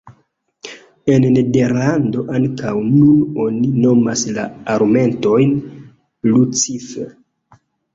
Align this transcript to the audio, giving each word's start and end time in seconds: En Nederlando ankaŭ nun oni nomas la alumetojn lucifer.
En 1.15 1.27
Nederlando 1.35 2.25
ankaŭ 2.41 2.73
nun 2.87 3.21
oni 3.45 3.71
nomas 3.85 4.27
la 4.41 4.49
alumetojn 4.77 5.59
lucifer. 6.35 7.19